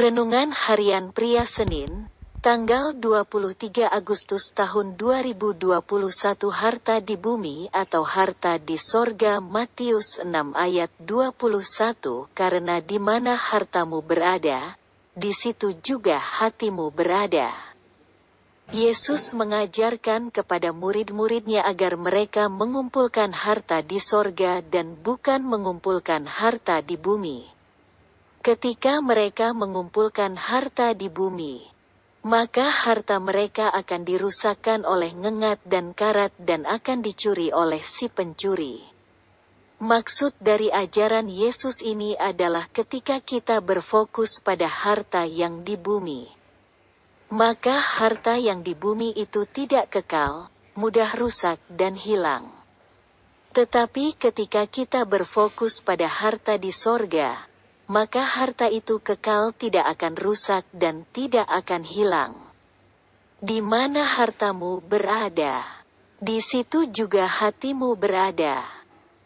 Renungan 0.00 0.48
Harian 0.56 1.12
Pria 1.12 1.44
Senin, 1.44 2.08
tanggal 2.40 2.96
23 2.96 3.84
Agustus 3.84 4.48
tahun 4.48 4.96
2021 4.96 5.76
Harta 6.48 7.04
di 7.04 7.20
bumi 7.20 7.68
atau 7.68 8.00
harta 8.08 8.56
di 8.56 8.80
sorga 8.80 9.44
Matius 9.44 10.24
6 10.24 10.56
ayat 10.56 10.88
21 11.04 12.32
Karena 12.32 12.80
di 12.80 12.96
mana 12.96 13.36
hartamu 13.36 14.00
berada, 14.00 14.72
di 15.12 15.36
situ 15.36 15.76
juga 15.84 16.16
hatimu 16.16 16.88
berada. 16.96 17.52
Yesus 18.72 19.36
mengajarkan 19.36 20.32
kepada 20.32 20.72
murid-muridnya 20.72 21.60
agar 21.60 22.00
mereka 22.00 22.48
mengumpulkan 22.48 23.36
harta 23.36 23.84
di 23.84 24.00
sorga 24.00 24.64
dan 24.64 24.96
bukan 24.96 25.44
mengumpulkan 25.44 26.24
harta 26.24 26.80
di 26.80 26.96
bumi. 26.96 27.59
Ketika 28.40 29.04
mereka 29.04 29.52
mengumpulkan 29.52 30.32
harta 30.32 30.96
di 30.96 31.12
bumi, 31.12 31.60
maka 32.24 32.72
harta 32.72 33.20
mereka 33.20 33.68
akan 33.68 34.08
dirusakkan 34.08 34.88
oleh 34.88 35.12
ngengat 35.12 35.60
dan 35.68 35.92
karat 35.92 36.32
dan 36.40 36.64
akan 36.64 37.04
dicuri 37.04 37.52
oleh 37.52 37.84
si 37.84 38.08
pencuri. 38.08 38.80
Maksud 39.84 40.40
dari 40.40 40.72
ajaran 40.72 41.28
Yesus 41.28 41.84
ini 41.84 42.16
adalah 42.16 42.64
ketika 42.72 43.20
kita 43.20 43.60
berfokus 43.60 44.40
pada 44.40 44.72
harta 44.72 45.28
yang 45.28 45.60
di 45.60 45.76
bumi, 45.76 46.24
maka 47.36 47.76
harta 47.76 48.40
yang 48.40 48.64
di 48.64 48.72
bumi 48.72 49.20
itu 49.20 49.44
tidak 49.44 49.92
kekal, 49.92 50.48
mudah 50.80 51.12
rusak 51.12 51.60
dan 51.68 51.92
hilang. 51.92 52.48
Tetapi 53.52 54.16
ketika 54.16 54.64
kita 54.64 55.04
berfokus 55.04 55.84
pada 55.84 56.08
harta 56.08 56.56
di 56.56 56.72
sorga, 56.72 57.49
maka 57.90 58.22
harta 58.22 58.70
itu 58.70 59.02
kekal 59.02 59.50
tidak 59.50 59.82
akan 59.98 60.14
rusak 60.14 60.62
dan 60.70 61.02
tidak 61.10 61.50
akan 61.50 61.82
hilang. 61.82 62.38
Di 63.42 63.58
mana 63.58 64.06
hartamu 64.06 64.78
berada, 64.78 65.66
di 66.22 66.38
situ 66.38 66.86
juga 66.94 67.26
hatimu 67.26 67.98
berada. 67.98 68.62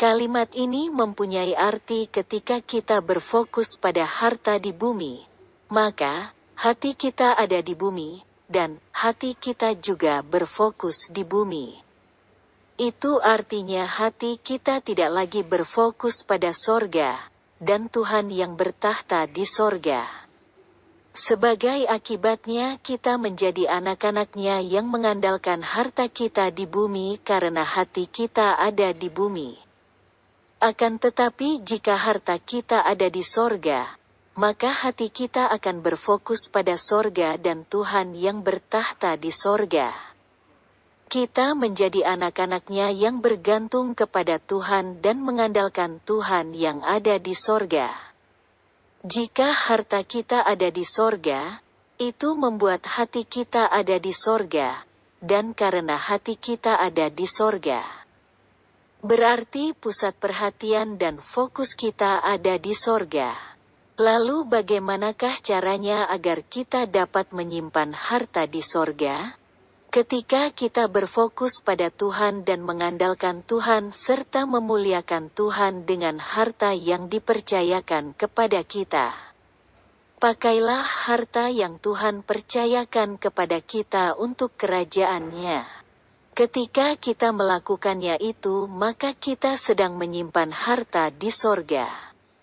Kalimat 0.00 0.56
ini 0.56 0.88
mempunyai 0.88 1.52
arti 1.52 2.08
ketika 2.08 2.64
kita 2.64 3.04
berfokus 3.04 3.76
pada 3.76 4.08
harta 4.08 4.56
di 4.56 4.72
bumi, 4.72 5.20
maka 5.68 6.32
hati 6.56 6.96
kita 6.96 7.36
ada 7.36 7.60
di 7.60 7.76
bumi, 7.76 8.24
dan 8.48 8.80
hati 8.96 9.36
kita 9.36 9.76
juga 9.76 10.24
berfokus 10.24 11.12
di 11.12 11.28
bumi. 11.28 11.76
Itu 12.80 13.20
artinya 13.20 13.84
hati 13.84 14.40
kita 14.40 14.80
tidak 14.80 15.12
lagi 15.12 15.44
berfokus 15.44 16.24
pada 16.24 16.52
sorga, 16.52 17.35
dan 17.56 17.88
Tuhan 17.88 18.28
yang 18.28 18.54
bertahta 18.54 19.24
di 19.24 19.48
sorga. 19.48 20.04
Sebagai 21.16 21.88
akibatnya 21.88 22.76
kita 22.84 23.16
menjadi 23.16 23.72
anak-anaknya 23.72 24.60
yang 24.60 24.84
mengandalkan 24.92 25.64
harta 25.64 26.12
kita 26.12 26.52
di 26.52 26.68
bumi 26.68 27.16
karena 27.24 27.64
hati 27.64 28.04
kita 28.04 28.60
ada 28.60 28.92
di 28.92 29.08
bumi. 29.08 29.56
Akan 30.60 31.00
tetapi 31.00 31.64
jika 31.64 31.96
harta 31.96 32.36
kita 32.36 32.84
ada 32.84 33.08
di 33.08 33.24
sorga, 33.24 33.96
maka 34.36 34.68
hati 34.68 35.08
kita 35.08 35.48
akan 35.48 35.80
berfokus 35.80 36.52
pada 36.52 36.76
sorga 36.76 37.40
dan 37.40 37.64
Tuhan 37.64 38.12
yang 38.12 38.44
bertahta 38.44 39.16
di 39.16 39.32
sorga. 39.32 40.05
Kita 41.06 41.54
menjadi 41.54 42.02
anak-anaknya 42.02 42.90
yang 42.90 43.22
bergantung 43.22 43.94
kepada 43.94 44.42
Tuhan 44.42 44.98
dan 44.98 45.22
mengandalkan 45.22 46.02
Tuhan 46.02 46.50
yang 46.50 46.82
ada 46.82 47.22
di 47.22 47.30
sorga. 47.30 47.94
Jika 49.06 49.54
harta 49.54 50.02
kita 50.02 50.42
ada 50.42 50.66
di 50.66 50.82
sorga, 50.82 51.62
itu 52.02 52.34
membuat 52.34 52.90
hati 52.90 53.22
kita 53.22 53.70
ada 53.70 54.02
di 54.02 54.10
sorga, 54.10 54.82
dan 55.22 55.54
karena 55.54 55.94
hati 55.94 56.34
kita 56.34 56.74
ada 56.74 57.06
di 57.06 57.22
sorga. 57.22 57.86
Berarti 59.06 59.78
pusat 59.78 60.18
perhatian 60.18 60.98
dan 60.98 61.22
fokus 61.22 61.78
kita 61.78 62.18
ada 62.18 62.58
di 62.58 62.74
sorga. 62.74 63.30
Lalu 64.02 64.42
bagaimanakah 64.50 65.38
caranya 65.38 66.10
agar 66.10 66.42
kita 66.42 66.90
dapat 66.90 67.30
menyimpan 67.30 67.94
harta 67.94 68.50
di 68.50 68.58
sorga? 68.58 69.38
Ketika 69.96 70.52
kita 70.52 70.92
berfokus 70.92 71.64
pada 71.64 71.88
Tuhan 71.88 72.44
dan 72.44 72.60
mengandalkan 72.60 73.40
Tuhan 73.40 73.96
serta 73.96 74.44
memuliakan 74.44 75.32
Tuhan 75.32 75.88
dengan 75.88 76.20
harta 76.20 76.76
yang 76.76 77.08
dipercayakan 77.08 78.12
kepada 78.12 78.60
kita. 78.60 79.16
Pakailah 80.20 80.84
harta 81.08 81.48
yang 81.48 81.80
Tuhan 81.80 82.20
percayakan 82.20 83.16
kepada 83.16 83.56
kita 83.64 84.20
untuk 84.20 84.52
kerajaannya. 84.60 85.64
Ketika 86.36 87.00
kita 87.00 87.32
melakukannya 87.32 88.20
itu 88.20 88.68
maka 88.68 89.16
kita 89.16 89.56
sedang 89.56 89.96
menyimpan 89.96 90.52
harta 90.52 91.08
di 91.08 91.32
sorga. 91.32 91.88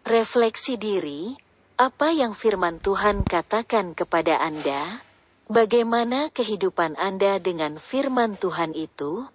Refleksi 0.00 0.80
diri, 0.80 1.36
apa 1.76 2.08
yang 2.08 2.32
firman 2.32 2.80
Tuhan 2.80 3.20
katakan 3.20 3.92
kepada 3.92 4.40
Anda? 4.40 5.12
Bagaimana 5.44 6.32
kehidupan 6.32 6.96
Anda 6.96 7.36
dengan 7.36 7.76
firman 7.76 8.40
Tuhan 8.40 8.72
itu? 8.72 9.28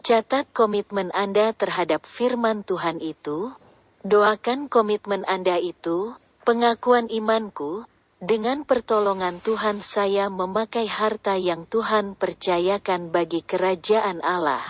Catat 0.00 0.48
komitmen 0.56 1.12
Anda 1.12 1.52
terhadap 1.52 2.08
firman 2.08 2.64
Tuhan 2.64 2.96
itu. 3.04 3.52
Doakan 4.00 4.72
komitmen 4.72 5.28
Anda 5.28 5.60
itu, 5.60 6.16
pengakuan 6.48 7.12
imanku, 7.12 7.84
dengan 8.24 8.64
pertolongan 8.64 9.36
Tuhan 9.44 9.84
saya 9.84 10.32
memakai 10.32 10.88
harta 10.88 11.36
yang 11.36 11.68
Tuhan 11.68 12.16
percayakan 12.16 13.12
bagi 13.12 13.44
kerajaan 13.44 14.24
Allah. 14.24 14.64